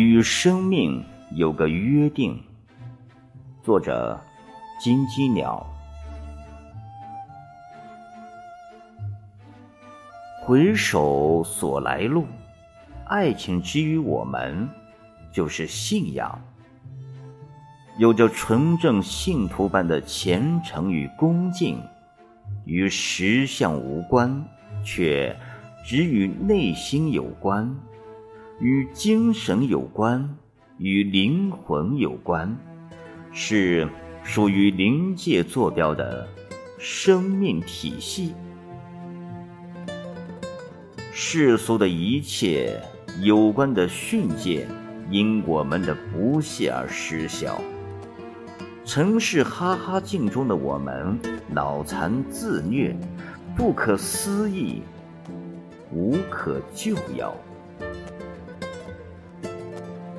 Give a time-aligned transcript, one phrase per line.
[0.00, 2.42] 与生命有个约定。
[3.62, 4.18] 作者：
[4.80, 5.66] 金鸡鸟。
[10.40, 12.24] 回首所来路，
[13.04, 14.66] 爱情之于我们，
[15.30, 16.40] 就是信仰。
[17.98, 21.78] 有着纯正信徒般的虔诚与恭敬，
[22.64, 24.42] 与实相无关，
[24.82, 25.36] 却
[25.84, 27.70] 只与内心有关。
[28.62, 30.36] 与精神有关，
[30.78, 32.56] 与灵魂有关，
[33.32, 33.88] 是
[34.22, 36.28] 属于灵界坐标的
[36.78, 38.32] 生命体系。
[41.10, 42.80] 世俗的一切
[43.20, 44.68] 有关的训诫，
[45.10, 47.60] 因我们的不懈而失效。
[48.84, 52.96] 尘世哈哈镜中的我们，脑残自虐，
[53.56, 54.82] 不可思议，
[55.90, 57.34] 无可救药。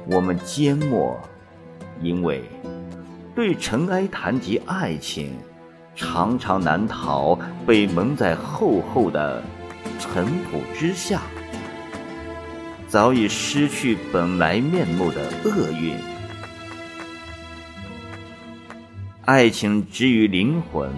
[0.06, 1.20] 我们缄默，
[2.02, 2.44] 因为
[3.34, 5.34] 对尘埃谈及爱情，
[5.96, 9.42] 常常难逃被蒙在厚厚的
[10.00, 11.22] 尘土之下，
[12.88, 15.96] 早已失去本来面目的厄运。
[19.26, 20.92] 爱情之于灵魂，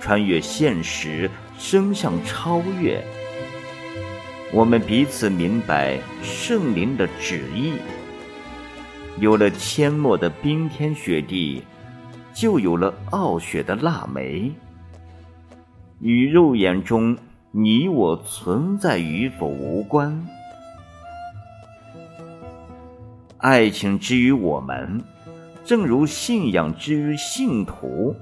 [0.00, 3.00] 穿越现实，升向超越。
[4.52, 7.74] 我们彼此明白圣灵的旨意。
[9.20, 11.62] 有了阡陌的冰天雪地，
[12.34, 14.50] 就有了傲雪的腊梅。
[16.00, 17.16] 与肉眼中
[17.52, 20.26] 你我存在与否无关。
[23.38, 25.00] 爱情之于我们，
[25.64, 28.16] 正如信仰之于信徒，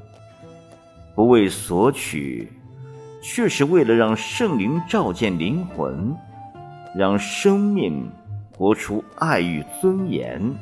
[1.14, 2.52] 不为索取，
[3.22, 6.14] 却是为了让圣灵照见灵魂，
[6.94, 8.06] 让生命
[8.54, 10.54] 活出爱与尊严。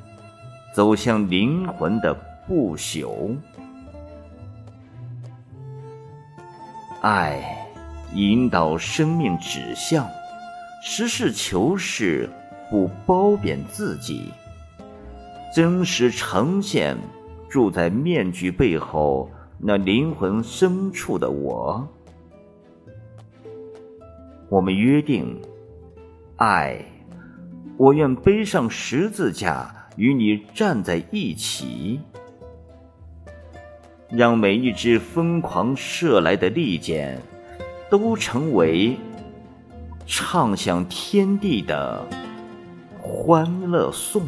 [0.73, 2.15] 走向灵魂的
[2.47, 3.37] 不朽，
[7.01, 7.43] 爱
[8.15, 10.09] 引导生命指向，
[10.83, 12.31] 实事求是，
[12.71, 14.33] 不褒贬自己，
[15.53, 16.97] 真实呈现
[17.49, 21.87] 住在面具背后那灵魂深处的我。
[24.49, 25.41] 我们约定，
[26.37, 26.85] 爱，
[27.77, 29.75] 我愿背上十字架。
[30.01, 32.01] 与你站在一起，
[34.09, 37.21] 让每一只疯狂射来的利箭，
[37.91, 38.97] 都成为
[40.07, 42.03] 唱响天地的
[42.99, 44.23] 欢乐颂。